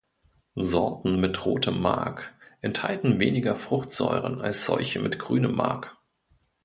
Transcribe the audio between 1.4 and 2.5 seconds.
rotem Mark